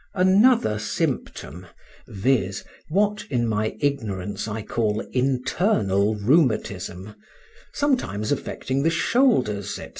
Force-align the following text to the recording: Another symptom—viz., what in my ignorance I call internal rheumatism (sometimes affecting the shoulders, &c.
Another 0.15 0.79
symptom—viz., 0.79 2.63
what 2.89 3.23
in 3.29 3.47
my 3.47 3.75
ignorance 3.79 4.47
I 4.47 4.63
call 4.63 5.01
internal 5.11 6.15
rheumatism 6.15 7.13
(sometimes 7.73 8.31
affecting 8.31 8.81
the 8.81 8.89
shoulders, 8.89 9.75
&c. 9.75 9.89